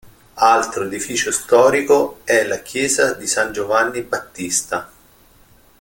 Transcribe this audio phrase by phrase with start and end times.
[0.33, 4.91] Altro edificio storico è la Chiesa di San Giovanni Battista.